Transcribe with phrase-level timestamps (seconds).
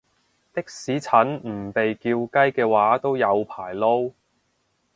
[0.53, 4.11] 的士陳唔被叫雞嘅話都有排撈